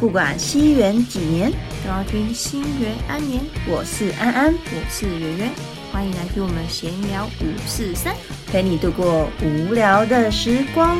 [0.00, 1.52] 不管西元几年，
[1.84, 3.40] 都要听新元安年。
[3.68, 5.50] 我是安安，我是圆圆，
[5.92, 8.12] 欢迎来听我们闲聊五四三，
[8.48, 10.98] 陪你度过无聊的时光。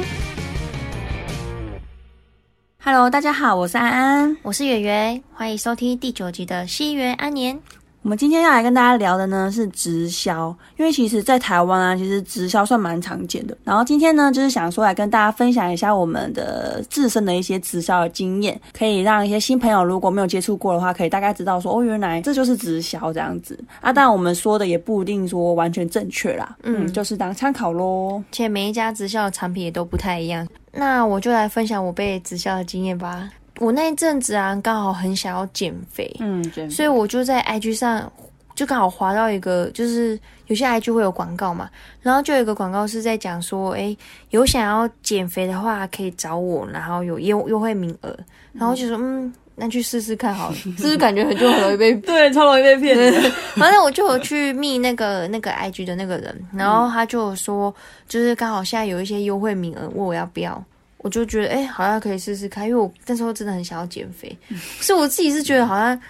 [2.83, 7.61] Hello，大家好，我是安安，我是圆圆，欢迎收听第九集的西元安年。
[8.05, 13.57] 我们今天要来跟大家聊的呢是直销，因为其实，在台湾啊，其实直销算蛮常见的。
[13.65, 23.91] 然后今天呢，就是想说来跟大家分享一下我们的自身的一些直销的经验，可以让一些新朋友如果没有接触过的话，可以大概知道说，哦，原来这就是直销这样子啊。
[23.91, 28.23] 当然，我们说的也不一定说完全正确啦，嗯，就是当参考喽。
[28.31, 30.47] 且每一家直销的产品也都不太一样。
[30.73, 33.31] 那我就来分享我被直销的经验吧。
[33.61, 38.13] 我那一阵子啊，刚好很想要减肥，嗯，所以我就在 IG 上
[38.55, 41.71] 就刚好滑到一个，就是有些 IG 会有广告嘛，
[42.03, 43.97] 然后就有一个广告是在讲说，哎，
[44.31, 48.17] 有想要减肥的话可以找我，然后有优优惠名额，
[48.53, 52.97] 然后就说，嗯，那去试试看好了，是不是感觉很就很容易被 对，超容易被骗。
[53.55, 57.73] 反正我就有去密那个那个 IG 的那个人，然后他就说，
[58.09, 60.61] 就是刚好现在有一些优惠名额，问我要不要。
[61.05, 64.35] 我就觉得，哎，好像可以试试看，因为我那时候真的很想要减肥。
[64.49, 66.01] 可是我自己是觉得，好像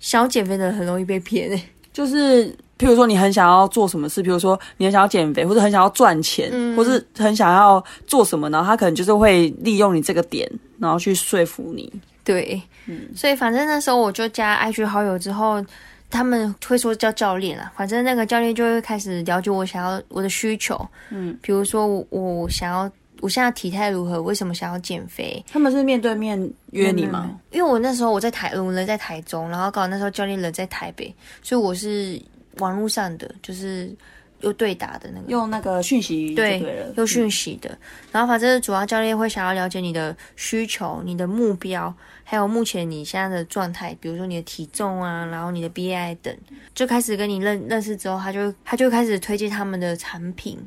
[0.00, 1.52] 想要减肥的人很容易被骗。
[1.52, 11.88] 哎，就是，譬如说你很想要做什么事，譬如说你很想要减肥，或者很想要赚钱，或是很想要做什么，然后他可能就是会利用你这个点，然后去说服你。
[12.24, 15.64] 对，嗯，所以反正那时候我就加 IG 好友之后，
[16.10, 20.76] 他们会说叫教练啊，反正那个教练就会开始了解我想要我的需求。
[21.10, 22.90] 嗯，比如说我我想要。
[23.20, 24.20] 我现在体态如何？
[24.20, 25.44] 为什么想要减肥？
[25.50, 26.38] 他们是面对面
[26.72, 27.38] 约你吗？
[27.50, 32.20] 因为我那时候我在台，我人在台中，然后刚好那时候教练人在台北，所以我是
[32.58, 33.94] 网络上的，就是
[34.40, 36.62] 又对打的那个，用那个讯息对，
[36.96, 37.76] 又讯息的。
[38.10, 46.34] 然后反正主要教练会想要了解你的需求、你的目标，还有目前你现在的状态，比如说你的体重啊，然后你的 BI 等，
[46.74, 50.58] 就开始跟你认认识之后，他就他就开始推荐他们的产品。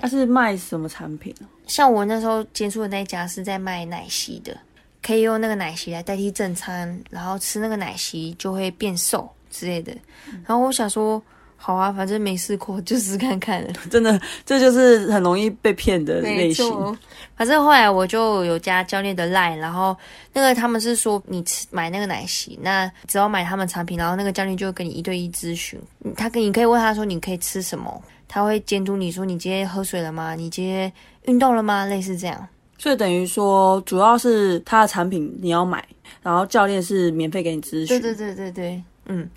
[0.00, 1.34] 他是卖什么产品
[1.68, 4.56] 像我那时候接触的那家是在卖奶昔的，
[5.00, 9.92] 可以用那个奶昔来代替正餐，然后吃那个奶昔就会变瘦之类的。
[10.44, 11.22] 然后我想说，
[11.56, 13.64] 好啊，反正没试过，就试看看。
[13.90, 16.98] 真的，这就是很容易被骗的类型。
[17.36, 19.96] 反正后来我就有加教练的 line，然后
[20.32, 25.80] 那个他们是说，你吃买那个奶昔，那只要买他们产品，然后那个教练就会跟你一对一咨询。
[26.16, 28.02] 他跟你可以问他说，你可以吃什么。
[28.28, 30.34] 他会监督你说你今天喝水了吗？
[30.34, 30.92] 你今天
[31.24, 31.86] 运动了吗？
[31.86, 35.84] 类似这样，所以等于说主要是他的产品你要买，
[36.22, 37.86] 然后教练是免费给你咨询。
[37.86, 39.28] 对对对对对，嗯，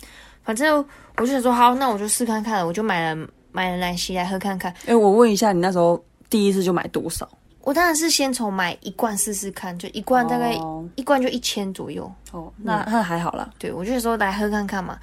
[0.44, 0.84] 反正
[1.16, 4.72] 我就想说好，那我就试看看了，我就买了买了奶昔来喝看看。
[4.86, 7.28] 哎，我问一下，你那时候第一次就买多少？
[7.62, 10.52] 我当然是先从买一罐试试看，就一罐大概
[10.96, 12.10] 一罐就一千左右。
[12.32, 13.48] 哦，那那还好啦。
[13.56, 14.98] 对，我就说来喝看看嘛。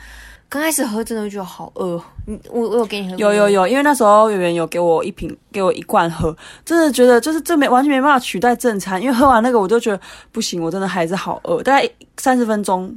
[0.49, 3.15] 刚开始喝真的觉得好饿，你我我有给你喝？
[3.17, 10.01] 有有有，因为那时候圆圆有给我一瓶，给我一罐喝，真的觉得就是这没完全没办法取代正餐，因为喝完那个我就觉得
[10.31, 11.87] 不行，我真的还是好饿，大概
[12.17, 12.91] 三十分钟，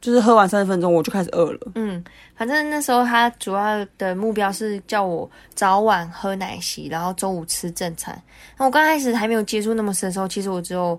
[0.00, 1.58] 就是喝完三十分钟我就开始饿了。
[1.74, 2.02] 嗯，
[2.36, 8.18] 反正那时候他主要的目标是叫我早晚喝奶昔，然后中午吃正餐。
[8.56, 10.98] 那我刚开始还没有接触那么深的时候，其实我只有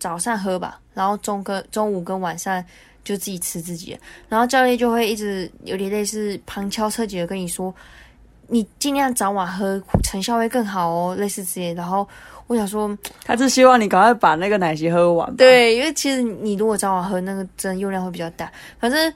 [0.00, 2.64] 早上喝吧，然后中跟中午跟晚上。
[3.04, 3.98] 就自己吃自己，
[4.28, 7.74] 然后教练就会一直有点类似旁敲侧击的跟你说，
[8.48, 11.74] 你尽量早晚喝，成效会更好哦，类似这些。
[11.74, 12.06] 然后
[12.46, 15.34] 我想说，他是希望你赶快把那个奶昔喝完。
[15.36, 18.50] 对，因为其实你如果早晚喝，那个真用量会比较大。
[18.78, 19.12] 反正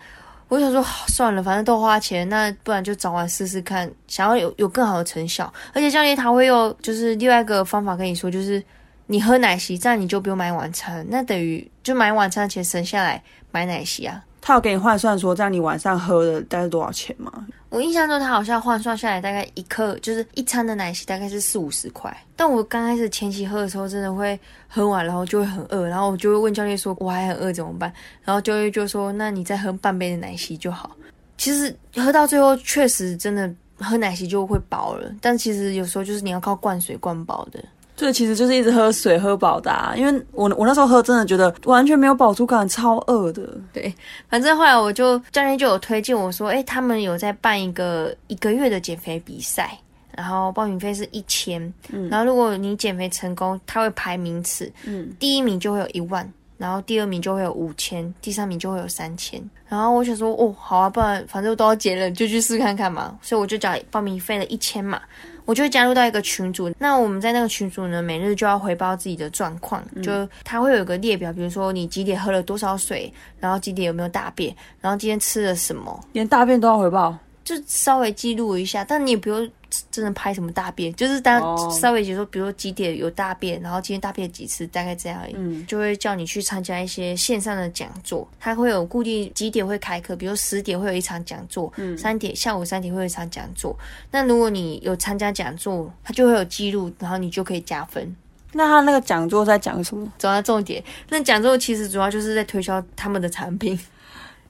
[0.48, 5.52] 我想说，算了，反正都花钱，那不然就早晚试试看，想要有有更好的成效。
[5.74, 8.62] 而且教练他会用就是另外一个方法跟你说，就是
[9.06, 13.22] 你喝奶昔，这样你就不用买晚餐，那等于就买晚餐的钱省下来。
[13.50, 14.22] 买奶昔啊？
[14.40, 17.32] 他有给你换算说，这样你晚上喝的大概多少钱吗？
[17.68, 22.16] 我印象中他好像换算下来大概一克就是一餐的奶昔大概是四五十块。
[22.36, 24.38] 但我刚开始前期喝的时候，真的会
[24.68, 27.92] 喝完然后就会很饿，然后我就会问教练说我还很饿怎么办？
[28.22, 30.92] 然后教练就说那你再喝半杯的奶昔就好。
[31.36, 37.62] 其实喝到最后确实真的喝奶昔就会饱了，但其实有时候就是你要靠灌水灌饱的。
[37.96, 43.42] 这其实就是一直喝水喝饱的，啊因为我我那时候喝真的觉得完全没有饱足感，超饿的。
[43.72, 43.92] 对，
[44.28, 49.78] 反正后来我就教练就有推荐我说，哎，他们有在办一个一个月的减肥比赛，
[50.14, 51.72] 然后报名费是一千，
[52.10, 59.42] 然后如果你减肥成功，他会排名次，嗯，第一名就会有一万，然后第二名就会有五千，第三名就会有三千。
[59.68, 63.18] 然后我想说，哦，好啊，不然反正都要减了，就去试看看嘛。
[63.22, 65.00] 所以我就缴报名费了一千嘛。
[65.46, 66.70] 我就加入到一个群组。
[66.78, 73.10] 那我们在那个群组呢，每日就要回报自己的状况，就它会有一个列表，比如说你几点喝了多少水，
[73.40, 77.16] 然后几点有没有大便，然后今天吃了什么，连大便都要回报。
[77.44, 79.48] 就稍微记录一下，但你也不用
[79.90, 81.40] 真的拍什么大便，就是当
[81.70, 93.76] 稍微解说，比如说几点有大便，然后今天大便几次，大概这样而已，就会叫你去参加一些线上的讲座，它会有固定几点会开课，比如十点会有一场讲座，三点下午三点会有一场讲座。
[94.10, 98.14] 那如果你有参加讲座，它就会有记录，然后你就可以加分。
[98.52, 100.10] 那他那个讲座在讲什么？
[100.18, 103.78] 主要重点，那讲座其实主要就是在推销他们的产品。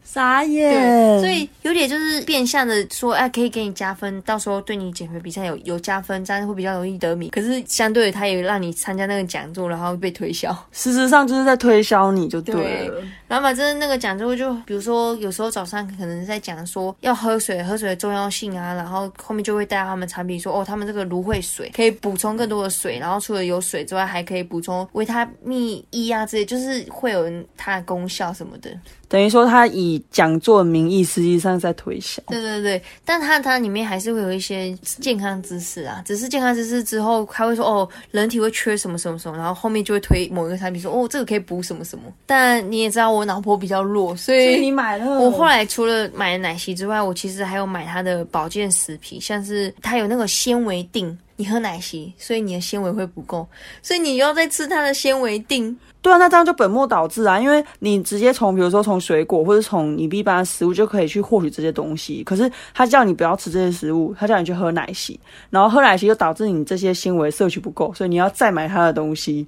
[0.06, 7.29] 傻眼，所以有点就是变相的说，哎，可以给你加分，到时候对你减肥比赛有有加分，这样会比较容易得名。
[7.31, 10.56] 可是相对的，他也让你参加那个讲座，然后被推销。
[10.73, 13.03] 事实上就是在推销你就对了。
[13.29, 28.70] 然后反正那个讲座就，比如说有时候早上可能在讲说要喝水，喝水的重要性啊，然后后面就会带他们产品说，哦，他们这个芦荟水可以补充更多的水，然后除了有水之外，还可以补充维他命 E 啊之类，就是会有它的功效什么的。
[29.09, 32.22] 等于说，他以讲座名义，实际上在推销。
[32.28, 36.02] 对对对，但它它里面还是会有一些健康知识啊。
[36.06, 42.04] 只是健康知识之后，他会说哦，人体会缺什么什么什么，然后后面就会推某一个产品，说哦，这个可以补什么什么。
[42.26, 45.06] 但你也知道，我脑波比较弱，所以你买了。
[45.20, 51.16] 我后来除了买奶昔之外，我其实还有买它的保健食品，像是它有那个纤维锭。
[51.38, 53.46] 你喝奶昔，所以你的纤维会不够，
[53.82, 55.76] 所以你要再吃它的纤维锭。
[56.06, 57.37] 对啊，那这样就本末倒置啊！
[57.37, 65.19] 因为你直接从比如说从水果或者从你一般的食物就可以去获取这些东西，可是他叫你不要吃这些食物，他叫你去喝奶昔，
[65.50, 69.44] 然后喝奶昔就导致你这些纤维摄取不够，所以你要再买他的东西。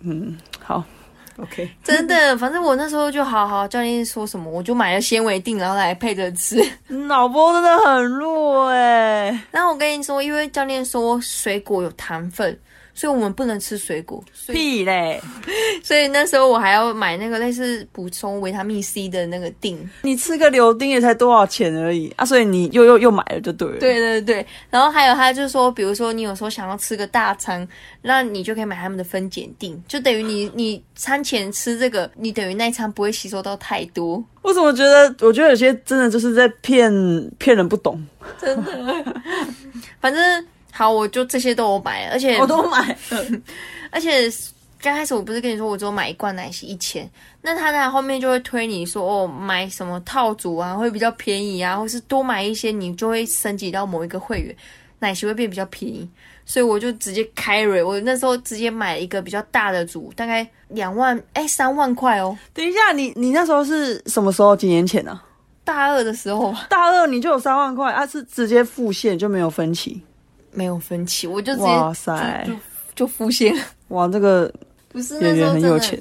[0.00, 0.82] 嗯，好。
[1.38, 6.60] OK， 真的，反正我那时候就好好教练说什么，我就买了纤维锭，然后来配着吃。
[7.06, 9.30] 脑波真的很弱哎。
[9.52, 12.58] 然后我跟你说，因为教练说水果有糖分。
[12.94, 15.20] 所以我们不能吃水果，屁嘞！
[15.82, 19.78] 所以那时候我还要买那个类似补充维他命 C 的那个锭。
[20.02, 22.24] 你吃个柳丁也才多少钱而已啊！
[22.24, 23.78] 所以你又又又买了就对了。
[23.78, 27.66] 对对对，然后还有他就是说，比如说你有时候想要吃个大餐，
[28.02, 34.22] 那你就可以买他们的分拣锭，就等于你你餐前吃这个，你等于那一餐不会吸收到太多。
[34.42, 35.14] 我怎么觉得？
[35.26, 36.92] 我觉得有些真的就是在骗
[37.38, 38.04] 骗人不懂，
[38.38, 39.04] 真的。
[40.00, 40.46] 反正。
[40.74, 42.96] 好，我就这些都我买，而且我都买，
[43.92, 44.28] 而且
[44.80, 47.08] 刚开始我不是跟你说我只有买一罐奶昔一千，
[47.40, 54.56] 那他在后面就会推你说哦买什么套组啊会比较便宜啊，或是多买一些你就会升级到某一个会员，
[54.98, 56.08] 奶昔会变比较便宜，
[56.46, 62.36] 所以我就直接 carry，，我那时候直接买一个比较大的组，大概两万哎三万块哦。
[62.54, 64.56] 等一下，你你那时候是什么时候？
[64.56, 65.20] 几年前呢？
[65.64, 68.04] 大二的时候大二你就有三万块啊？
[68.04, 70.02] 是直接付现就没有分期？
[70.52, 72.52] 没有分歧，我就直接就
[72.94, 73.54] 就付现。
[73.88, 74.52] 哇，这个
[74.88, 75.98] 不是那时候很有钱，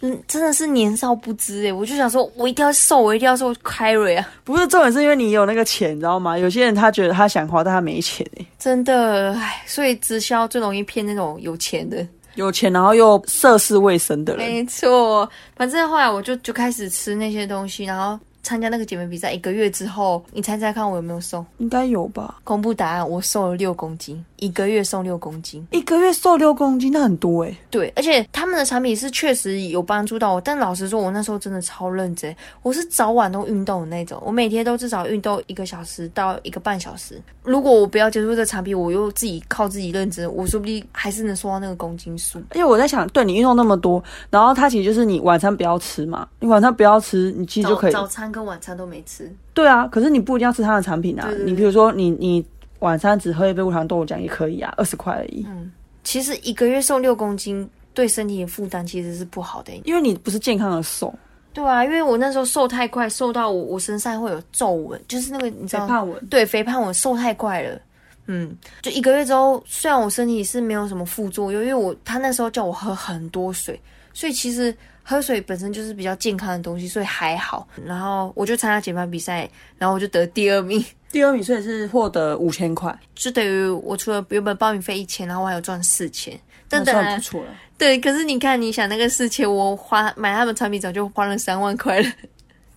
[0.00, 1.72] 嗯，真的是年少不知哎。
[1.72, 4.28] 我就想说，我一定要瘦，我一定要瘦 carry 啊！
[4.44, 6.36] 不是重点，是因为你有那个钱，你知道吗？
[6.36, 8.46] 有些人他觉得他想花，但他没钱哎。
[8.58, 14.46] 真的哎，所以直销最容易骗那种有钱的，有钱然后又涉世未深的人。
[14.46, 18.18] 没错，反正后来我就就开始吃那些东西，然后。
[18.42, 21.44] 参加那个减肥比赛一个月之后，你猜猜看我有没有瘦？
[21.58, 22.36] 应该有吧。
[22.44, 27.56] 公布答案，我瘦了六公斤，一个月瘦六公斤，一个月瘦六公斤，那很多哎。
[27.70, 37.20] 对，而且他们的产品是确实有帮助到我，但老实说，我那时候真的超认真，我是早晚都运动的那种，我每天都至少运动一个小时到一个半小时。
[37.44, 42.40] 如果我不要接触这产品，我又自己靠自己认真，我说不定还是能瘦到那个公斤数。
[42.50, 48.31] 而且我在想，对你运动那么多，然后它其实就是你晚餐不要吃嘛，你晚餐不要吃，你其实就可以早餐。
[48.32, 51.30] 跟晚餐都没吃，对啊，可是你不一定要吃它的产品啊。
[51.44, 52.44] 你比如说，你你
[52.78, 55.44] 晚餐只喝一杯无糖豆浆也可以啊，二十块而已。
[55.48, 55.70] 嗯，
[56.02, 61.14] 其实一个月瘦六公斤，对身体的负担其实是不好的，因为你不是健康的瘦。
[61.52, 66.26] 对啊，因为我那时候瘦太快，瘦到我我身上会有皱纹，就是那个你知道肥胖纹。
[66.26, 67.78] 对，肥胖纹瘦太快了。
[68.26, 73.78] 嗯，就一个月之后，虽然我身体是没有什么副作用，因为我他那时候叫我喝很多水，
[74.12, 74.74] 所以其实。
[75.02, 77.66] 喝水本身就是比较健康的东西，所以还好。
[77.84, 80.84] 然后我就参加减肥比赛，然后我就得第二名。
[81.10, 87.50] 第二名所以是获得五千块，就等于我除了原本报名费一千，然后我还有赚四千，真的不错了。
[87.76, 92.08] 对，可是你看，你想那个四千，我花买他们产品早就花了三万块了。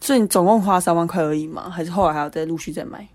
[0.01, 1.70] 所以你总共花三万块而已嘛？
[1.70, 3.08] 还是后来还要再陆续再买？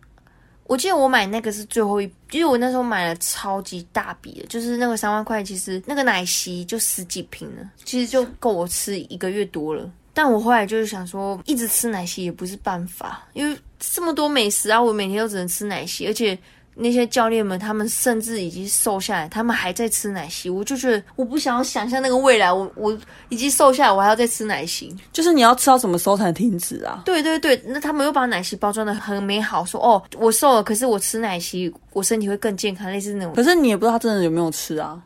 [0.70, 9.90] 我记得我买那个是最后一，因为我那时候买了超级大笔的，就是那个三万块，其实那个奶昔就十几瓶了，其实就够我吃一个月多了。
[10.14, 16.38] 但我后来就是想说，一直吃奶昔也不是办法，因为这么多美食啊，我每天都只能吃奶昔，而且。
[16.80, 20.48] 那些教练们，他们甚至已经瘦下来，他们还在吃奶昔。
[20.48, 24.94] 我就觉得我不想要想象那个未来，我我已经瘦下来，我还要再吃奶昔。
[25.12, 27.02] 就是你要吃到什么时候才能停止啊？
[27.04, 33.34] 对对对，那他们又把奶昔包装的很美好，说哦，我瘦了，可是我吃奶昔，我身体会更健康，类似那种。
[33.34, 35.00] 可是你也不知道他真的有没有吃啊？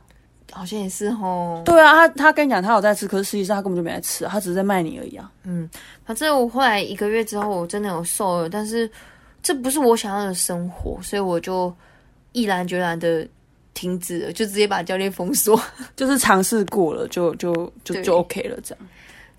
[0.53, 1.61] 好像也是吼。
[1.65, 5.29] 对啊，他他跟你讲他有在吃，可是实际上他根本就没在吃，他只是在卖你而已啊。
[5.43, 5.69] 嗯，
[6.05, 8.89] 反正我后来一个月之后，我真的有瘦了，但是
[9.45, 11.73] 这不是我想要的生活，所以我就
[12.33, 13.29] 毅然决然的
[13.75, 15.61] 停止了，就直接把教练封锁。
[15.95, 18.85] 就是尝试过了，就就就就 OK 了，这样。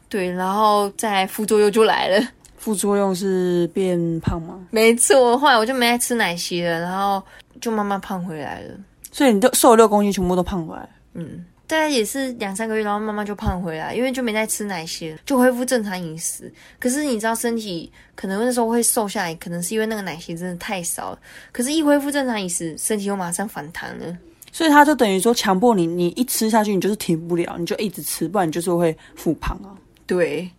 [0.08, 2.24] 对，然后再副作用就来了。
[2.56, 4.68] 副作用是变胖吗？
[4.70, 7.22] 没错，后来我就没爱吃奶昔了，然后
[7.60, 8.74] 就慢慢胖回来了。
[9.12, 10.88] 所以你都瘦了六公斤，全部都胖回来。
[11.14, 16.52] 嗯，大概也是两三个月，然后慢慢就胖回来，因为就没再吃奶昔，就恢复正常饮食。
[16.80, 21.20] 可是你知道，身体可能那时候会瘦下来，可能是因为那个奶昔真的太少了。
[21.52, 24.18] 可是，一恢复正常饮食，身体又马上反弹了。
[24.52, 29.74] 所以，他就等于说，强迫你，你一吃下去，你就是停不了，你就一直吃，不然你就是会复胖啊。
[30.06, 30.50] 对，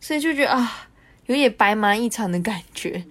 [0.00, 0.86] 所以就觉得啊，
[1.26, 3.02] 有点白忙一场的感觉，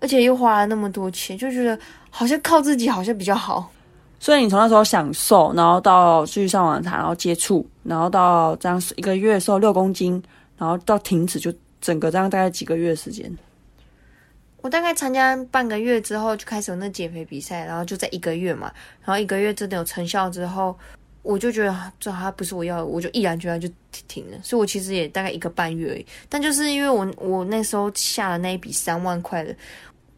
[0.00, 1.78] 而且又花了那么多钱，就觉得
[2.08, 3.70] 好像靠自己好像比较好。
[4.20, 10.20] 所以你从那时候享受，然后到去上网查，然后接触，然后到这样一个月瘦六公斤，
[10.56, 13.32] 然后到停止，就整个这样大概几个月时间。
[14.60, 18.72] 我大概参加半个月之后就开始有那减肥比赛，然后就在一个月嘛，
[19.04, 20.76] 然后一个月真的有成效之后，
[21.22, 23.68] 我就觉得这还不是我要的，我就毅然决然就
[24.08, 24.38] 停了。
[24.42, 29.54] 所以我其实也大概一个半月而已，但就是因为我我那时候下了那一笔三万块的，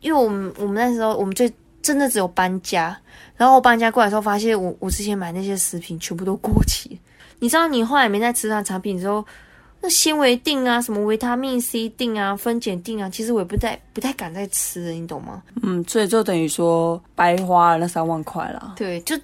[0.01, 1.53] 因为我们我们那时候我们最。
[1.83, 2.97] 真的只有搬家，
[3.37, 6.99] 然后我搬家过来的时候，发现我我之前买那些食品全部都过期。
[7.39, 9.25] 你知道，你后来没再吃它产品之后，
[9.81, 15.43] 那纤维锭啊，什么维他命 C 锭啊，分解锭啊，其实我也不太不太敢再吃了，你懂吗？
[15.63, 18.75] 嗯，所以就等于说白花了那三万块了。
[18.77, 19.19] 对，就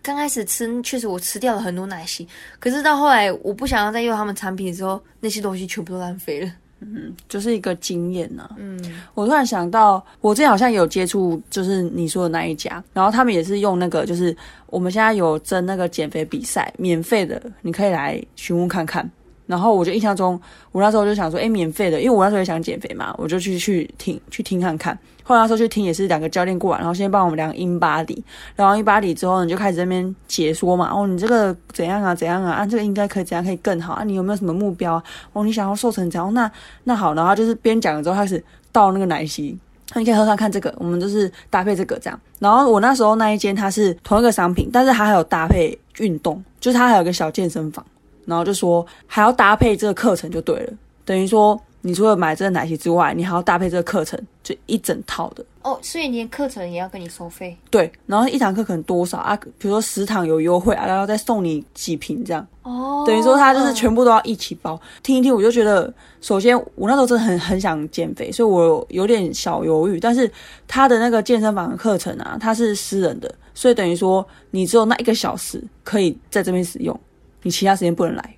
[0.00, 2.26] 刚开始吃，确实我吃掉了很多奶昔，
[2.58, 6.50] 可是到后来我不想要再用他们产品的时候，那些东西全部都浪费了。
[6.92, 8.48] 嗯，就是一个经验呢。
[8.56, 8.78] 嗯，
[9.14, 14.36] 我突然想到，我之前好像有接触，就是你说的那一家，然后他们也是用那个，就是
[14.66, 19.08] 我们现在有争那个减肥比赛，免费的，你可以来询问看看。
[19.46, 20.40] 然后我就印象中，
[20.72, 24.98] 我那时候就想说，哎，免费的，因为我那时候也想减肥嘛，我就去去听去听看看。
[25.22, 28.22] 后来那时候去听也是两个教练过来，然后先帮我们量英巴里，
[28.56, 30.90] 量完英巴里之后，你就开始在那边解说嘛。
[30.94, 32.14] 哦，你这个怎样啊？
[32.14, 32.52] 怎样啊？
[32.52, 34.04] 啊，这个应该可以怎样可以更好啊？
[34.04, 35.02] 你有没有什么目标？
[35.32, 36.32] 哦，你想要瘦成怎样？
[36.34, 36.50] 那
[36.84, 39.58] 那好，然后就是边讲了之后开始倒那个奶昔，
[39.94, 42.20] 你可以喝看看这个，我们就是搭配这个这样。
[42.38, 47.84] 然后我那时候那一间它是同一个商品，但是它还有搭配运动，就是它还有个小健身房。
[48.26, 50.72] 然后就说还要搭配这个课程就对了，
[51.04, 55.78] 等于说你除了买这个奶昔之外，你还要搭配这个课程，就一整套的哦。
[55.82, 57.54] 所以连课程也要跟你收费？
[57.70, 59.36] 对，然后一堂课可能多少啊？
[59.58, 62.46] 比如说十堂有优惠啊，然后再送你几瓶这样。
[62.62, 64.80] 哦，等于说他就是全部都要一起包。
[65.02, 70.00] 听一听我就觉得，首先我那时候真的很很想减肥，所以我有点小犹豫。
[70.00, 70.30] 但是
[70.66, 76.98] 他的那个健身房的课程啊，他是私人的，所以等于说你只有那一个小时可以在这边使用。
[77.44, 78.36] 你其他时间不能来，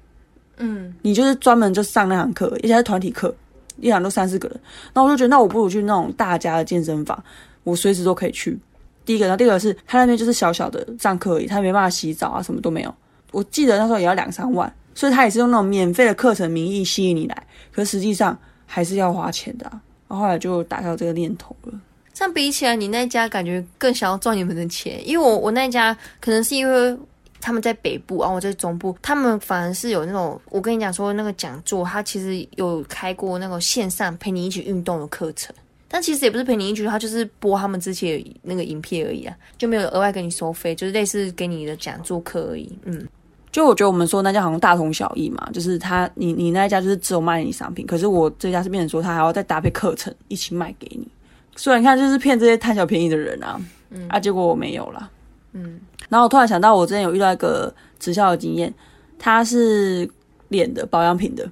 [0.58, 3.34] 嗯，你就是专门就上那堂课，而且是团体课，
[3.80, 4.60] 一堂都三四个人。
[4.92, 7.22] 那我就觉得，那我不如去那种大家的健身房，
[7.62, 8.58] 我随时都可以去。
[9.04, 12.92] 第一个，然后第二个是，他那边就是小小的上课而已，他没办法洗澡啊，什么都没有。
[13.30, 18.36] 我记得那时候也要两三万，所以他也是用那种免费的课程名义吸引你来，可实际上
[18.66, 19.66] 还是要花钱的。
[20.08, 21.80] 然后后来就打消这个念头了。
[22.12, 26.98] 这样比起来，你那家感觉更想要赚你们的钱，因为我我那家可能是因为。
[27.40, 35.54] 他们在北部，然后我在中部，他们反而是有那种，我跟你讲说那个讲座，他其实有开过那个线上陪你一起运动的课程，
[35.88, 42.70] 但其实也不是陪你一起，他就是播他们之前那个影片而已啊，就没有额外给你收费，就是类似给你的讲座课而已。
[42.84, 43.06] 嗯，
[43.52, 51.06] 就我觉得我们说那家好像大同小异嘛，就是他你你那一家就是只有卖你商品，可是我这家是变成说他还要再搭配课程一起卖给你，
[51.54, 55.10] 所以你看就是骗这些贪小便宜的人啊，嗯啊，结果我没有了。
[55.56, 58.72] 嗯，然后我突然想到，我之前有遇到一个直销的经验，
[59.18, 60.08] 他是
[60.48, 61.50] 脸的保养品的。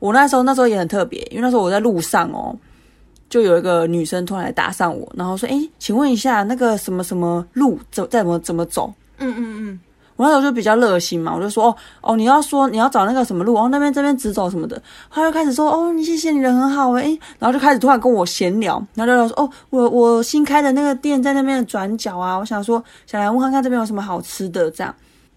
[0.00, 2.54] 我那时候那时候也很特别，因为那时候我在路上哦，
[3.30, 9.80] 就有一个女生突然来搭上我，然后说：“哎，请问一下，那个什么什么路怎再怎么怎么走？”嗯嗯嗯。
[10.16, 14.80] 我那时候就比较热心嘛，我就说哦哦，你要说你要找那个什么路哦，那边这边直走什么的。
[15.10, 24.94] 他就开始说哦，你谢谢你人很好诶，然后就开始突然跟我闲聊，然后就说哦，我我新开的那个店在那边的转角啊，我想说想来问看看这边有什么好吃的这样。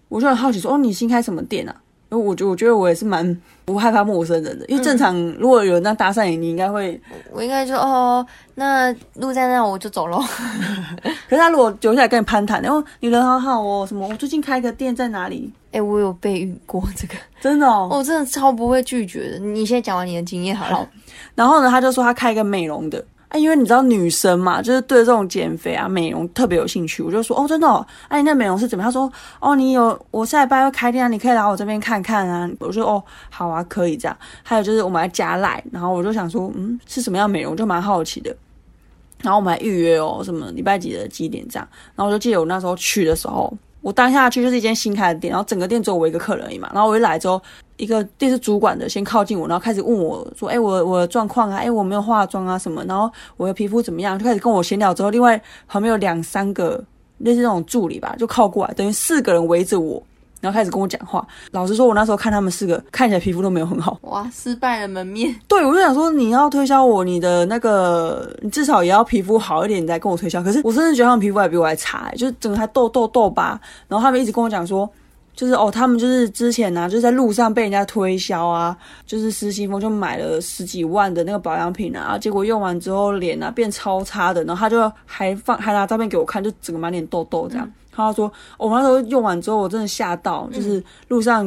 [0.08, 1.74] 我就很好奇说哦，你新开什么店啊？
[2.10, 6.98] 因为我觉得我觉得我也是蛮不害怕陌生人的，因为正常如果有人那搭讪你，你应该会，
[7.30, 10.18] 我应该就哦，那路在那我就走喽。
[11.28, 15.52] 可是他如果留下来跟你攀谈，然后你人好好哦，什么我最近开个店在哪里？
[15.72, 19.38] 哎，我有被遇过这个， 真的哦，我真的超不会拒绝的。
[19.38, 20.88] 你先讲完你的经验好了。
[21.36, 23.04] 然后呢，他就说他开一个美容的。
[23.28, 27.02] 哎，因为你知道女生嘛，就是对这种减肥啊、美容特别有兴趣。
[27.02, 28.82] 我就说，哦，真的，哦，哎，那美容是怎么？
[28.82, 32.48] 他说，哦，你有我下礼拜要开店啊，你可以来我这边看看啊。
[32.58, 34.16] 我说，哦，好啊，可以这样。
[34.42, 37.54] 还有就是我们要加赖，然后我就想说，嗯，是什么样美容？
[37.54, 38.34] 就蛮好奇的。
[39.22, 41.68] 然后我们还预约哦，什么礼拜几的几点这样。
[41.94, 43.52] 然后我就记得我那时候去的时候。
[43.80, 46.68] 我当下去就是一间新开的店，然后整个店只有我一个客人而已嘛。
[46.74, 47.40] 然后我一来之后，
[47.76, 54.92] 一个店是主管的先靠近我，然后开始问我说：“哎，我我的状况啊，哎，我没有化妆啊什么，然后我的皮肤怎么样？”就开始跟我闲聊。
[54.92, 56.82] 之后，另外旁边有两三个
[57.18, 60.02] 类似那种助理吧，就靠过来，等于四个人围着我。
[60.40, 61.26] 然后开始跟我讲话。
[61.52, 63.98] 老实说，我那时候看他们四个看起来皮肤都没有很好。
[64.02, 65.34] 哇，失败了门面。
[65.46, 70.42] 对，我就想说，你要推销我，你的那个，你至少也要皮肤好一点，你再跟我推销。
[70.42, 73.60] 可是我真的觉得他们皮肤还比我还差，就是整个还痘痘痘疤。
[73.88, 74.88] 然后他们一直跟我讲说，
[75.34, 78.76] 就是哦，他们就是之前呢，就是在路上被人家推销啊，
[79.06, 84.42] 就是失心疯就买了十几万的那个保养品啊，结果用完之后脸啊变超差的。
[84.44, 87.70] 然后他就还放还拿照片给我看，就整个满脸痘痘这样。
[88.06, 91.46] 他说：“我那时候用完之后，我真的吓到，就是路上、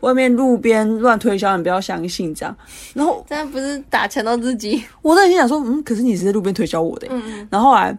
[0.00, 2.56] 外面路边乱推销，你不要相信这样。
[2.94, 4.82] 然后这样不是打钱到自己？
[5.02, 7.06] 我在心想说，嗯，可是你是在路边推销我的。
[7.10, 7.96] 嗯然后后来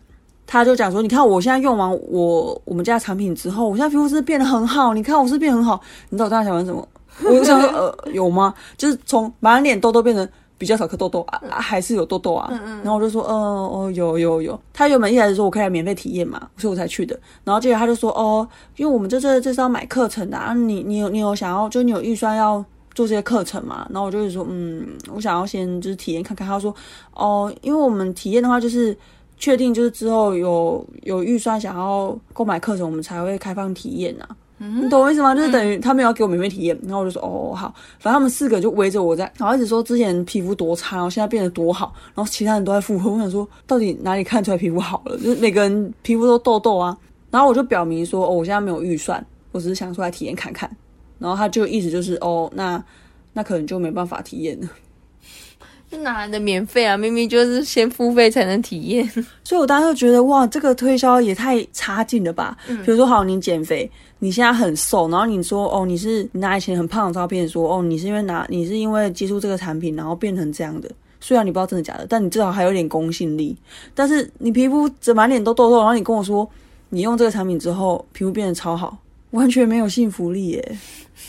[0.48, 4.94] 他就讲说，你看我现在用完我我们家产品之后，我现在皮肤是变得很好。
[4.94, 5.82] 你看我是变很好。
[6.10, 6.88] 你知道我当时想问什么？
[7.24, 8.54] 我想说，呃，有吗？
[8.78, 10.28] 就是从满脸痘痘变成。”
[10.58, 12.50] 比较少颗痘痘啊，还是有痘痘啊。
[12.84, 14.60] 然后我就说，嗯哦，有有有。
[14.74, 17.20] 他原本一开始说我可以来免费体验嘛，所以我才去的。
[17.44, 18.48] 然后接着他就说，哦，
[18.78, 23.86] 因为我们这这这是要买课程的啊，你你有你有想要，就你有预算要做这些课程嘛？
[23.90, 26.48] 然后我就是说，嗯，我想要先就是体验看看。
[26.48, 26.74] 他说，
[27.14, 28.98] 哦，因为我们体验的话，就是
[29.38, 34.26] 确定就是之后有有预算想要购买课程，我们才会开放体验呐。
[34.58, 35.36] 你懂我意思吗？
[35.36, 43.12] 就是等于他们要给我免费体验，然后我就说哦好，反正他们四个就围着我在，然后一直说之前皮肤多差，然后现在变得多好，然后其他人都在附和。
[43.12, 45.18] 我想说到底哪里看出来皮肤好了？
[45.18, 46.98] 就是每个人皮肤都痘痘啊。
[47.32, 50.70] 然后我就表明说哦，我现在没有预算，我只是想出来体验看看。
[51.20, 52.82] 然后他就意思就是哦，那
[53.34, 54.70] 那可能就没办法体验了。
[56.02, 56.98] 哪来的免费啊？
[56.98, 59.06] 明明就是先付费才能体验。
[59.44, 62.58] 所以我当时就觉得哇，这个推销也太差劲了吧。
[62.68, 63.90] 比如说好，你减肥。
[64.26, 70.90] 你现在很瘦，然后你说哦，你是你拿以前很胖的照片说哦，你是因为拿你是因为接触这个产品，然后变成这样的。
[71.22, 73.56] 虽然你不知道真的假的，但你至少还有点公信力。
[73.94, 76.50] 但是你皮肤整满脸都痘痘，然后你跟我说
[76.90, 78.98] 你用这个产品之后皮肤变得超好，
[79.30, 80.78] 完全没有信服力耶。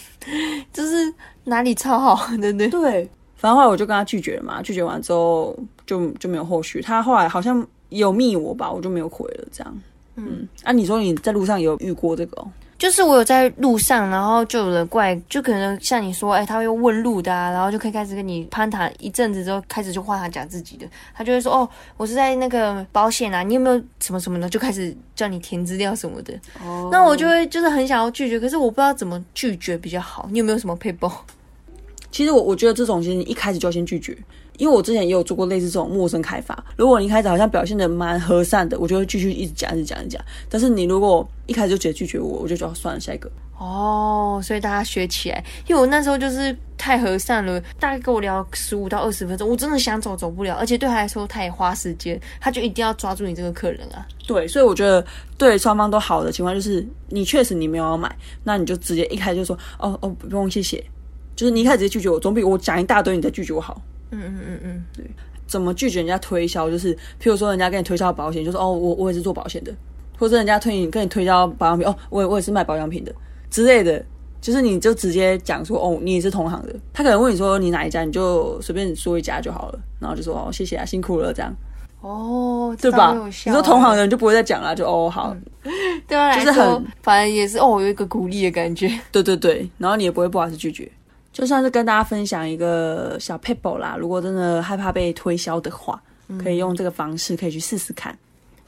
[0.73, 1.13] 就是
[1.45, 2.69] 哪里超好，对不对？
[2.69, 4.63] 对，反正后来我就跟他拒绝了嘛。
[4.63, 5.55] 拒绝完之后
[5.85, 6.81] 就就没有后续。
[6.81, 9.45] 他后来好像有密我吧，我就没有回了。
[9.53, 9.81] 这样，
[10.17, 12.47] 嗯，啊，你说你在路上有遇过这个？
[12.79, 26.35] 就是我有在路上，然后就有人过来，就可能像你说，哎，他会问路的啊，然后就可以开始跟你攀谈一阵子之后，开始就换他讲自己的，他就会说，哦，我是在那个保险啊，你有没有什么什么的，就开始叫你填资料什么的。
[26.63, 30.29] 哦，那我就会就是很想要拒绝，可是我不知道怎么拒绝比较好。
[30.31, 31.25] 你有没有什么配包？
[32.11, 34.17] 其实我我觉得这种其实你一开始就要先拒绝。
[34.59, 40.25] 因为我之前也有做过类似这种陌生开发，如果你一开始好像表现的蛮和善的，我就会继续一直讲，一直讲，一直讲。
[40.49, 43.31] 但是你如果一开始就直接拒绝我，我就觉得算了，下一个。
[43.59, 54.07] 哦，所以大家学起来，因为我那时候就是太和善了，大概跟我聊十五到二十分钟，我真的想走走不了，而且对他来说他也花时间，他就一定要抓住你这个客人啊。
[54.27, 55.03] 对，所以我觉得
[55.39, 58.15] 对双方都好的情况就是你确实你没有要买，
[58.45, 60.85] 那你就直接一开始就说哦哦不用谢谢，
[61.35, 63.81] 就是你一开始直接拒绝我，总比我讲一大堆你再拒绝我好。
[64.11, 65.05] 嗯嗯嗯嗯，对，
[65.47, 66.71] 怎么拒绝人家推销？
[66.71, 69.73] 就是譬如说，人家跟你推销保险，就说哦，我我也是做保险的，
[70.19, 73.13] 或者人家推你跟你推销保养品，哦，我我也是卖保养品的
[73.51, 74.05] 之类的，
[74.41, 76.75] 就是你就直接讲说哦，你也是同行的。
[76.93, 81.55] 他可能问你说你哪一家，你就随便说一家就好了，然后就说哦，谢谢啊，辛苦了这样。
[82.03, 83.17] 哦，对吧？
[83.45, 85.37] 你说同行的人就不会再讲了，就哦好，
[86.07, 88.89] 对啊，就是很反正也是哦，有一个鼓励的感觉。
[89.11, 90.89] 对对对，然后你也不会不好意思拒绝。
[91.37, 96.03] 就算是跟大家分享一个小 paper 啦，如果真的害怕被推销的话，
[96.43, 98.17] 可以用这个方式，可以去试试看。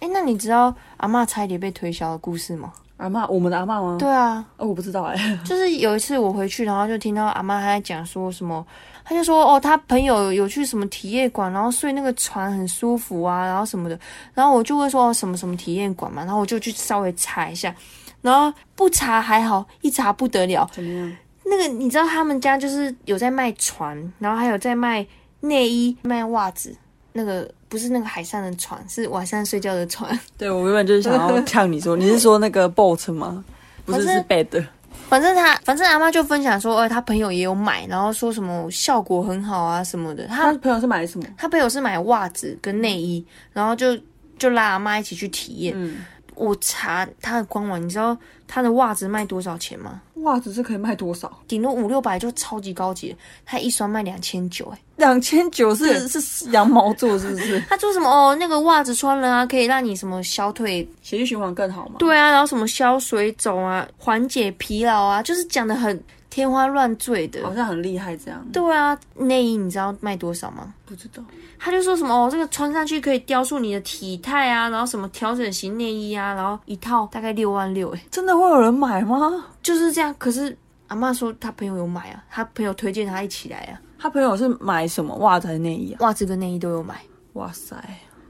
[0.00, 2.70] 哎，那你知道阿妈差一点被推销的故事吗？
[2.98, 3.96] 阿妈，我们的阿妈吗？
[3.98, 5.16] 对啊，哦，我不知道哎。
[5.46, 8.62] 就是有一次我回去，然后就听到阿妈还在讲说什么，
[9.02, 13.98] 他就说哦，他朋友有去什么体验馆，然后睡那个床很舒服啊，然后什么的。
[14.34, 17.74] 然后我就会说什么什么体验馆嘛，然后我就去稍微查一下，
[18.20, 20.68] 然后不查还好，一查不得了。
[20.70, 21.16] 怎么样？
[21.48, 25.06] 那个你知道他们家就是有在卖船，然后还有在卖
[25.40, 26.74] 内衣、卖袜子。
[27.14, 30.16] 那个不是那个海上的船，是晚上睡觉的船。
[30.38, 33.44] 对，我原本就是想要呛你说，你是说那个 boat 吗？
[33.84, 34.64] 不是，是 bed。
[35.08, 40.26] 反正他，反正阿妈就分享说，哎，他朋友也有买，然后说什么效果很好啊什么的。
[40.26, 41.26] 他朋友是买什么？
[41.36, 43.98] 他朋友是买袜子跟内衣，然后就
[44.38, 45.72] 就拉阿妈一起去体验。
[45.76, 45.96] 嗯。
[46.38, 50.00] 我查它的官网，你知道它的袜子卖多少钱吗？
[50.22, 51.30] 袜子是可以卖多少？
[51.46, 57.60] 顶多五六百就超级高级，它一双卖两千九，哎，两千九是是羊毛做是不是？
[57.70, 58.36] 他说什么哦？
[58.38, 61.96] 那个袜子穿了啊，可以让你什么小腿血液循环更好吗？
[61.98, 66.02] 对啊，然后什么消水肿啊，缓解疲劳啊，就是讲的很。
[66.30, 68.44] 天花乱坠的，好像很厉害这样。
[68.52, 70.72] 对啊，内衣你知道卖多少吗？
[70.84, 71.22] 不知道。
[71.58, 79.46] 他就说什么哦，这个穿上去可以雕塑你的体态啊，然后什么调整型内衣啊，然后一套大概六万六，哎，真的会有人买吗？
[79.62, 80.14] 就是这样。
[80.18, 83.80] 可是阿妈说她朋友有买啊，她朋友推荐她一起来啊。
[83.98, 85.96] 她朋友是买什么袜子、内衣啊？
[86.00, 87.00] 袜子跟内衣都有买。
[87.32, 87.76] 哇塞。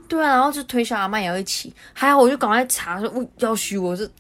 [0.09, 4.11] 对啊，然后就推销阿妈也要一起，还好我就赶快查说，我要许我是。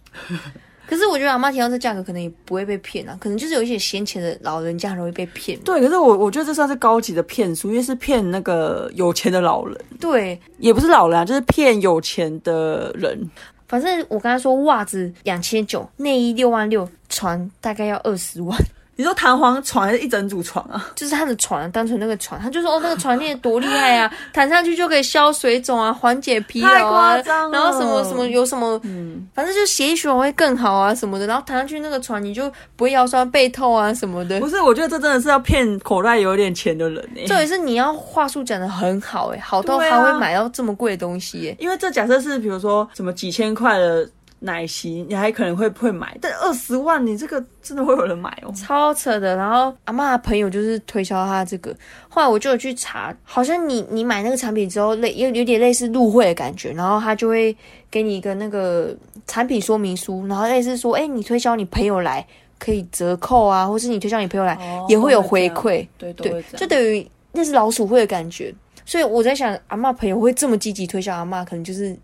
[0.88, 5.58] 可是我觉得阿妈提到这价格可能也不会被骗啊，可能就是有一些闲钱的老人家很容易被骗。
[5.60, 9.78] 对，可是我我觉得这算是高级的骗术，因为是骗那个有钱的老人。
[10.00, 13.30] 对，也不是老人，啊，就是骗有钱的人。
[13.66, 18.58] 反正我刚才说袜子两千九，内衣六万六，船大概要二十万。
[18.98, 20.90] 你说弹簧床还是一整组床啊？
[20.96, 27.16] 就是他的床，单纯那个床，他就说哦，那个床垫多厉害啊， 弹上去就可以消水肿啊，缓解疲劳啊，
[27.52, 34.40] 然后什么什么有什么，嗯，反正就血液循环会更好啊什么的，然后弹上去那个床你就不会腰酸背痛啊什么的。
[34.40, 37.22] 不是，我觉得这真的是要骗口袋有点钱的人哎。
[37.24, 41.56] 这也是你要话术讲的很好哎，好到还会买到这么贵的东西哎。
[41.60, 44.10] 因为这假设是比如说什么几千块的。
[44.40, 49.34] 奶昔，你还可能会会买，但二十万，你这个真的会有人买哦，超扯的。
[49.34, 51.74] 然后阿妈的朋友就是推销他这个，
[52.08, 57.56] 后来我就有去查，好像你你买那个产品之后，类有有点类似入会的感觉，然后他就会
[57.90, 58.96] 给你一个那个
[59.26, 62.24] 产品说明书，然后类似说，哎，你推销你朋友来
[62.60, 64.56] 可以折扣啊，或是你推销你朋友来
[64.88, 68.54] 也会有回馈，对对，就等于那是老鼠会的感觉。
[68.86, 71.96] 所以我在想，阿妈朋友会这么积极推销阿妈，可能就是。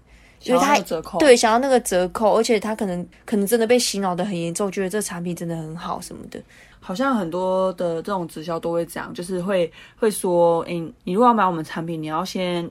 [0.44, 6.40] 因为他折扣对想要那个折扣，而且他可能可能真的被洗脑的很严重，觉得这产品真的很好什么的。
[6.80, 10.72] 好像很多的这种直销都会这样，就是会会说，哎，
[11.04, 12.70] 你如果要买我们产品，你要先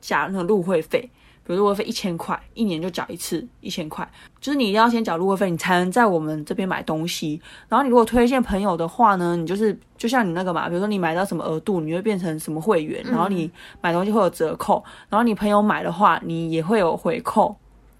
[0.00, 1.08] 加那个入会费。
[1.46, 7.40] 比如入会费一千块，一年就缴一次一千块，就是你一定要先缴入会费，你才能在我们这边买东西。
[7.68, 13.50] 然后你如果推荐朋友的话呢，你就是就像你那个嘛，比如说你买到什么额度，你会变成什么会员，然后你
[13.82, 17.54] 买东西会有折扣，然后你朋友买的话，你也会有回扣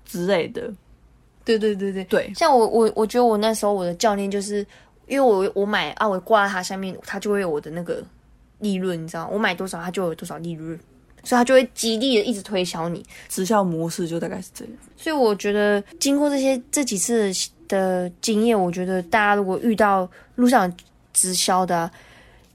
[0.04, 0.72] 之类的。
[1.44, 4.66] 对对对对对，像我我我觉得我那时候我的教练就是
[5.07, 8.02] 因为我我买啊，我挂在他下面，他就会有我的那个
[8.61, 10.80] 利润，你知道，我买多少他就有多少利润。
[11.24, 14.74] 所以他就会极力的一直推销你，直销模式就大概是这样。
[14.96, 17.32] 所以我觉得经过这些这几次
[17.66, 20.72] 的经验，我觉得大家如果遇到路上
[21.12, 21.90] 直销的，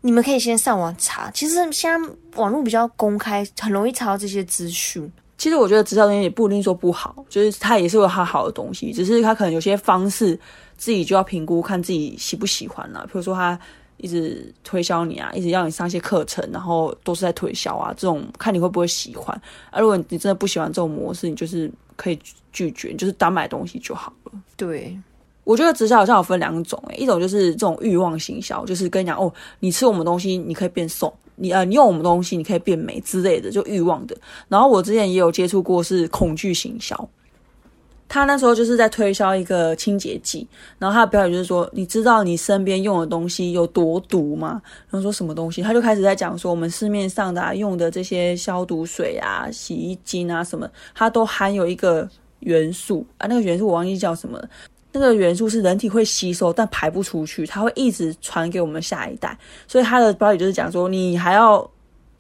[0.02, 1.30] 你们可以先上网查。
[1.32, 5.12] 其实现在网络比较公开，很容易查到这些资讯。
[5.38, 10.40] 其实我觉得直销东西也不一定说不好，就是它也是有它好的东西，只是它可能有些方式
[10.78, 13.02] 自己就要评估，看自己喜不喜欢啦。
[13.06, 13.60] 比如说它。
[14.00, 17.94] 一直推销你啊，一直要你上一些课程，然后都是在推销啊。
[17.96, 19.40] 这种看你会不会喜欢。
[19.70, 22.20] 啊，如果你真的不喜欢这种模式，你就是可以
[22.52, 24.32] 拒绝，就是单买东西就好了。
[24.58, 24.98] 对，
[25.44, 34.18] 我觉得直销好像有分两种，诶，一种就是这种欲望行销，就是跟你讲哦，你吃我们东西你可以变瘦，你呃你用我们东西你可以变美之类的，就欲望的。
[34.48, 37.10] 然后我之前也有接触过是恐惧行销。
[38.10, 40.46] 他那时候就是在推销一个清洁剂，
[40.80, 54.44] 然后他的标语就是说：“你知道你身边用的东西有多毒吗？”然后说什么东西，他就开始在讲说我们市面上的啊用的这些消毒水啊、洗衣精啊什么，它都含有一个元素啊，那个元素我忘记叫什么，
[54.92, 59.38] 那个元素是人体会吸收但排不出去，它会一直传给我们下一代。
[59.68, 61.70] 所以他的标语就是讲说，你还要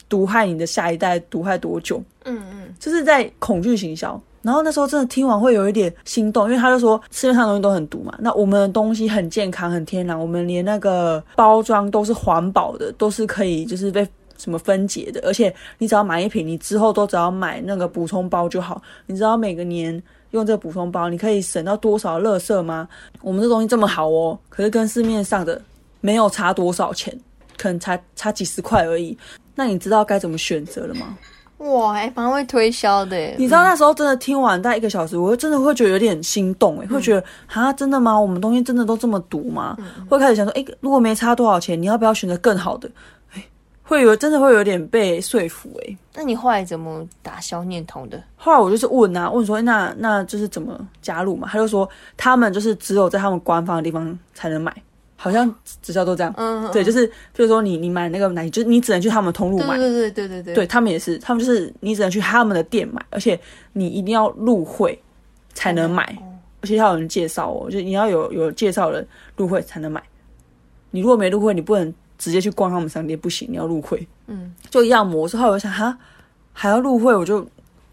[0.08, 1.99] 毒害你的下一代，毒害多久？
[2.25, 4.21] 嗯嗯，就是在恐惧行销。
[4.41, 18.82] 然后那时候真的听完会有一点心动，因为他就说市面上东西都很毒嘛，那我们的东西很健康、很天然，我们连那个包装都是环保的，都是可以就是被什么分解的，而且你只要买一瓶，你之后都只要买那个补充包就好。
[19.08, 22.88] 你知道每个年用这个补充包，你可以省到多少垃圾吗？
[23.21, 25.62] 我们这东西这么好哦，可是跟市面上的
[25.99, 27.13] 没有差多少钱，
[27.58, 29.17] 可能才差几十块而已。
[29.56, 31.17] 那你知道该怎么选择了吗？
[31.59, 33.17] 哇，还蛮会推销的。
[33.37, 38.19] 你知道那时候真的听完大概一个小时，我真的会觉得有点心动哎，会觉得啊，真的吗？
[38.19, 39.77] 我们东西真的都这么毒吗？
[40.09, 42.89] 会开始想说，哎，如果没差多少钱，你要不要选择更好的？
[43.33, 43.45] 哎，
[43.83, 45.97] 会有真的会有点被说服哎。
[46.15, 48.23] 那你后来怎么打消念头的？
[48.37, 51.47] 后来我就是问啊，问说，那那就是怎么加入嘛？
[51.51, 54.73] 他就说，他们就是只有在他们官方的地方才能买。
[55.21, 60.65] 好像直销都这样，嗯，对，就是比如说你你买那个奶，就是你只能去他们通路买，对对对对对，对。
[60.65, 63.38] 他们也是，他们就是你只能去他们的店买，而且
[63.73, 64.97] 你一定要入会
[65.53, 66.17] 才能买，
[66.62, 69.05] 而且要有人介绍哦，就你要有有介绍人
[69.36, 70.01] 入会才能买，
[70.89, 75.36] 你如果没入会，你不能直接去逛他们商店，不行，你要入会，嗯，就一样模式。
[75.36, 75.97] 后来我想哈，
[76.53, 77.45] 还要入会，我就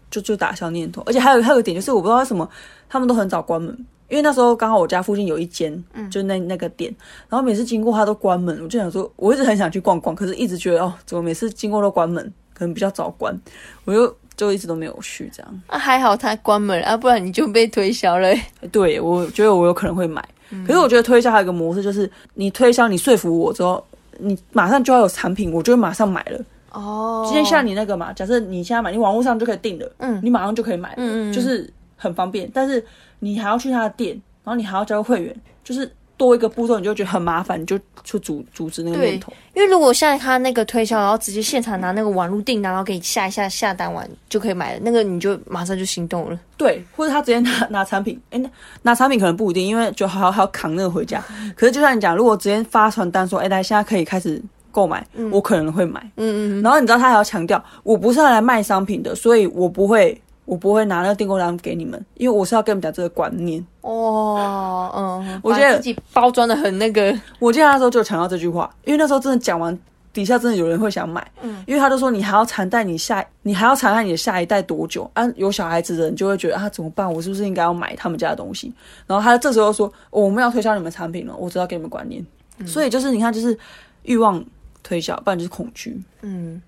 [0.09, 2.49] 就就打消念头，而且还有还有一点就是，我不知道为什么
[2.87, 3.77] 他们都很早关门。
[4.09, 6.93] 因为那时候刚好我家附近有一间，就那那个店，
[7.29, 13.37] 然后每次经过它都关门，我就想说，我一直很想去逛逛，可是一直觉得哦，怎么每次经过都关门，可能比较早关，
[13.85, 15.61] 我就就一直都没有去这样。
[15.67, 18.33] 啊，还好它关门啊，不然你就被推销了。
[18.71, 20.23] 对，我觉得我有可能会买，
[20.65, 23.83] 可是我觉得推销还有一个模式，就是你推销你说服我之后，
[24.19, 26.39] 你马上就要有产品，我就会马上买了。
[26.71, 31.67] 哦，今天像你那个嘛，假设你现在买，你网络上就可以订了，嗯，你马上就可以买，嗯嗯，就是
[31.97, 32.85] 很方便，但是。
[33.19, 34.11] 你还要去他的店，
[34.43, 39.33] 然后你还要交会员，就是多一个步骤，你就觉得很麻烦，你就去组组织那个念头。
[39.55, 46.39] 因为如果像他那个推销，然后直接现场拿那个网络订单，然后给你下一下下单完就可以买了，那个你就马上就心动了。
[46.57, 48.39] 对，或者他直接拿拿产品，哎，
[48.83, 51.19] 拿产品可能不一定，因为就还要还要扛那个回家。
[51.55, 54.39] 可是就像你讲，如果直接发传单说，哎，大家现在可以开始
[54.71, 55.99] 购买，我可能会买。
[56.17, 56.61] 嗯嗯。
[56.61, 60.21] 然后你知道他还要强调，我不是要来卖商品的，所以我不会。
[60.47, 63.63] 我不会拿那个订购单给你们，因为我是要跟你们讲这个观念。
[63.81, 67.13] 哦，嗯，我觉得自己包装的很那个。
[67.39, 69.77] 我记得那时候就强调这句话，因为那时候真的讲完，
[70.13, 71.29] 底下真的有人会想买。
[71.41, 75.09] 嗯，因为他就说你还要缠带你下，你还要缠带你的下一代多久？
[75.13, 77.13] 啊，有小孩子的人就会觉得啊怎么办？
[77.13, 78.73] 我是不是应该要买他们家的东西？
[79.05, 82.25] 然后他这时候说我们要推销你们产品了，我知道给你们观念。
[82.65, 83.57] 所以就是你看，就是
[84.03, 84.41] 欲望
[84.81, 86.01] 推销，不然就是恐惧。
[86.21, 86.61] 嗯，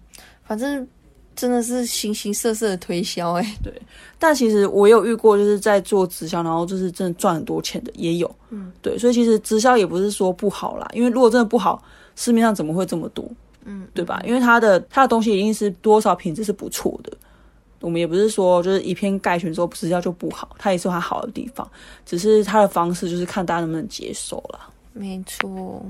[0.43, 0.85] 反正。
[1.39, 3.73] 真的是形形色色的推销哎，对，
[4.17, 11.81] 但其实我有遇过，就是在做直销，然后就是真的赚很多钱的也有，嗯，对，所以其实直销也不是说不好啦，因为如果真的不好，
[12.17, 13.23] 市面上怎么会这么多，
[13.63, 14.21] 嗯，对吧？
[14.25, 17.13] 因为它的它的东西一定是多少品质是不错的，
[17.79, 21.65] 我们也不是说就是以偏概全说直销就不好，它也是它好的地方，
[22.05, 24.67] 只是它的方式就是看大家能不能接受啦。
[24.91, 25.81] 没错。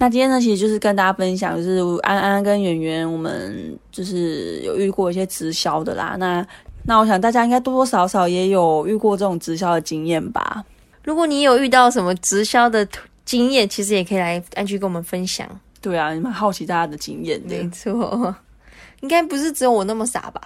[0.00, 6.16] 那今天呢，其实就是跟大家分享，就是安安跟圆圆，我们就是有遇过一些直销的啦。
[6.18, 6.44] 那
[6.86, 10.64] 那我想大家应该多多少少也有遇过这种直销的经验吧。
[11.04, 12.88] 如果你有遇到什么直销的
[13.26, 15.46] 经验，其实也可以来安居跟我们分享。
[15.82, 17.38] 对啊，你们好奇大家的经验。
[17.46, 18.34] 没错，
[19.02, 20.40] 应该不是只有我那么傻吧？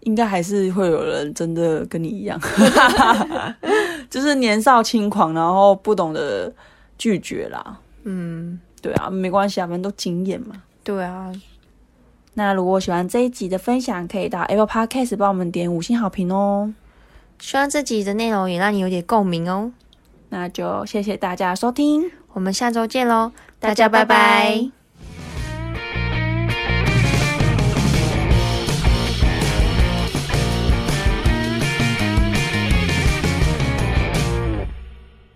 [0.00, 2.40] 应该还是会有人真的跟你一样，
[4.10, 6.52] 就是年少轻狂，然后不懂得
[6.98, 7.78] 拒绝啦。
[8.02, 8.58] 嗯。
[8.86, 10.62] 对啊，没关系啊，反正都经验嘛。
[10.84, 11.32] 对啊，
[12.34, 16.72] 那如果喜欢这一集的分享，可以到 Apple Podcast 帮我们点五星好评哦。
[17.40, 19.72] 希望这集的内容也让你有点共鸣哦。
[20.28, 24.85] 那就谢谢大家收听，我们下周见喽，大家拜拜。